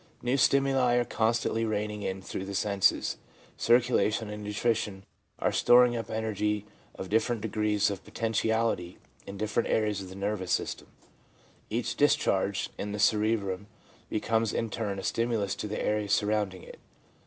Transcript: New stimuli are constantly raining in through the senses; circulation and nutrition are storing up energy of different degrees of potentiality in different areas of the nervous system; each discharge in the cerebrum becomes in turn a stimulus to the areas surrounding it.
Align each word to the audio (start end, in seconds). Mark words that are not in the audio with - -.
New 0.23 0.35
stimuli 0.35 0.95
are 0.95 1.05
constantly 1.05 1.63
raining 1.63 2.01
in 2.01 2.23
through 2.23 2.43
the 2.43 2.55
senses; 2.55 3.17
circulation 3.55 4.31
and 4.31 4.43
nutrition 4.43 5.03
are 5.37 5.51
storing 5.51 5.95
up 5.95 6.09
energy 6.09 6.65
of 6.95 7.07
different 7.07 7.39
degrees 7.39 7.91
of 7.91 8.03
potentiality 8.03 8.97
in 9.27 9.37
different 9.37 9.69
areas 9.69 10.01
of 10.01 10.09
the 10.09 10.15
nervous 10.15 10.51
system; 10.51 10.87
each 11.69 11.95
discharge 11.97 12.71
in 12.79 12.93
the 12.93 12.99
cerebrum 12.99 13.67
becomes 14.09 14.53
in 14.53 14.71
turn 14.71 14.97
a 14.97 15.03
stimulus 15.03 15.53
to 15.53 15.67
the 15.67 15.79
areas 15.79 16.11
surrounding 16.11 16.63
it. 16.63 16.79